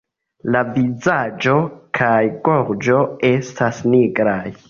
La 0.53 0.61
vizaĝo 0.77 1.53
kaj 1.99 2.15
gorĝo 2.49 3.05
estas 3.35 3.85
nigraj. 3.95 4.43